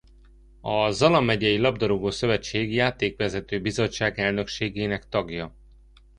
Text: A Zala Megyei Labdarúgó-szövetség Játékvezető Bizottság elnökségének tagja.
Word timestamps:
A 0.61 0.89
Zala 0.91 1.19
Megyei 1.19 1.57
Labdarúgó-szövetség 1.57 2.73
Játékvezető 2.73 3.61
Bizottság 3.61 4.19
elnökségének 4.19 5.09
tagja. 5.09 5.55